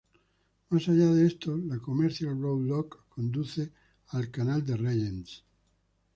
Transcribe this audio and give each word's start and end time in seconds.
Más 0.71 0.89
allá 0.89 1.11
de 1.13 1.27
estos, 1.27 1.63
la 1.63 1.77
Commercial 1.77 2.41
Road 2.41 2.65
Lock 2.65 3.05
conduce 3.09 3.71
al 4.07 4.31
Canal 4.31 4.65
de 4.65 4.75
Regent's. 4.75 5.43